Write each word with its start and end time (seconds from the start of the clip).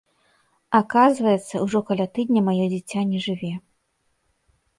Аказваецца, 0.79 1.55
ужо 1.65 1.81
каля 1.89 2.07
тыдня 2.15 2.41
маё 2.49 2.57
дзіця 2.73 3.01
не 3.11 3.19
жыве. 3.27 3.53